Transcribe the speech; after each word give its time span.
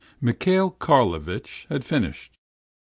Mihail 0.19 0.71
Karlovitch 0.71 1.67
had 1.69 1.83
finished. 1.85 2.35